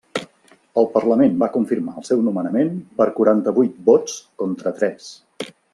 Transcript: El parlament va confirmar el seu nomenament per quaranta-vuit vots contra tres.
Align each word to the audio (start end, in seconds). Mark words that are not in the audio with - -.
El 0.81 0.87
parlament 0.95 1.35
va 1.43 1.49
confirmar 1.57 1.93
el 2.01 2.07
seu 2.09 2.25
nomenament 2.29 2.73
per 3.03 3.09
quaranta-vuit 3.21 3.79
vots 3.91 4.21
contra 4.45 4.79
tres. 4.81 5.17